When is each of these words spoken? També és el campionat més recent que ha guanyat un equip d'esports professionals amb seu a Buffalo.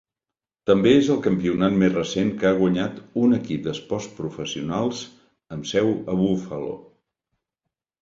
També 0.69 0.93
és 1.01 1.09
el 1.15 1.19
campionat 1.27 1.75
més 1.83 1.93
recent 1.97 2.31
que 2.41 2.49
ha 2.51 2.55
guanyat 2.63 2.99
un 3.25 3.37
equip 3.39 3.69
d'esports 3.69 4.11
professionals 4.23 5.07
amb 5.59 5.73
seu 5.77 5.95
a 6.17 6.21
Buffalo. 6.27 6.77